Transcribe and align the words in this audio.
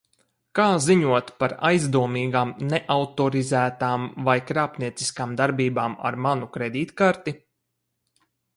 Kā 0.59 0.63
ziņot 0.85 1.27
par 1.43 1.51
aizdomīgām, 1.69 2.53
neautorizētām 2.71 4.07
vai 4.29 4.37
krāpnieciskām 4.53 5.37
darbībām 5.45 5.99
ar 6.11 6.19
manu 6.29 6.53
kredītkarti? 6.57 7.39